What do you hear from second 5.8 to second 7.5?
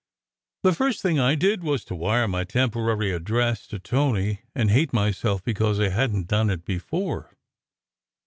hadn t done it before.